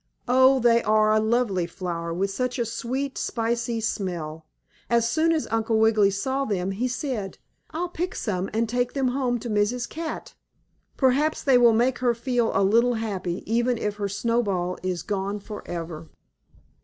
Oh, 0.27 0.59
they 0.59 0.81
are 0.81 1.13
a 1.13 1.19
lovely 1.19 1.67
flower, 1.67 2.11
with 2.11 2.31
such 2.31 2.57
a 2.57 2.65
sweet, 2.65 3.19
spicy 3.19 3.79
smell. 3.79 4.47
As 4.89 5.07
soon 5.07 5.31
as 5.31 5.45
Uncle 5.51 5.77
Wiggily 5.77 6.09
saw 6.09 6.43
them 6.43 6.71
he 6.71 6.87
said: 6.87 7.37
"I'll 7.69 7.87
pick 7.89 8.15
some 8.15 8.49
and 8.51 8.67
take 8.67 8.93
them 8.93 9.09
home 9.09 9.37
to 9.41 9.47
Mrs. 9.47 9.87
Cat. 9.87 10.33
Perhaps 10.97 11.43
they 11.43 11.59
will 11.59 11.73
make 11.73 11.99
her 11.99 12.15
feel 12.15 12.49
a 12.57 12.63
little 12.63 12.95
happy, 12.95 13.43
even 13.45 13.77
if 13.77 13.97
her 13.97 14.09
Snowball 14.09 14.79
is 14.81 15.03
gone 15.03 15.39
forever." 15.39 16.09